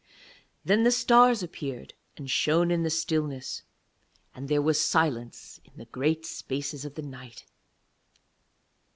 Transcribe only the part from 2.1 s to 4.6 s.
and shone in the stillness, and there